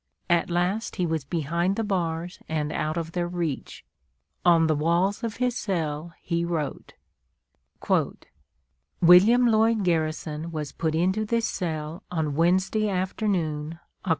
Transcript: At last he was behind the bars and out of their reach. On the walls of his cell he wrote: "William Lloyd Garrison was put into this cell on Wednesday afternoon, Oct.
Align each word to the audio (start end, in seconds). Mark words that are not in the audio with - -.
At 0.31 0.49
last 0.49 0.95
he 0.95 1.05
was 1.05 1.25
behind 1.25 1.75
the 1.75 1.83
bars 1.83 2.39
and 2.49 2.71
out 2.71 2.97
of 2.97 3.11
their 3.11 3.27
reach. 3.27 3.85
On 4.43 4.65
the 4.65 4.73
walls 4.73 5.23
of 5.23 5.35
his 5.37 5.55
cell 5.55 6.13
he 6.23 6.43
wrote: 6.43 6.95
"William 8.99 9.45
Lloyd 9.45 9.83
Garrison 9.83 10.49
was 10.51 10.71
put 10.71 10.95
into 10.95 11.23
this 11.23 11.45
cell 11.47 12.01
on 12.09 12.33
Wednesday 12.33 12.89
afternoon, 12.89 13.77
Oct. 14.03 14.09